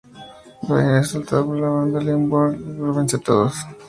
Brian 0.63 0.95
es 0.95 1.09
asaltado 1.09 1.45
por 1.45 1.57
una 1.57 1.69
banda; 1.69 1.99
Limbaugh 1.99 2.53
los 2.53 2.57
enfrenta 2.57 2.73
y 2.73 2.79
los 2.87 2.95
vence 2.97 3.15
a 3.17 3.19
todos. 3.19 3.53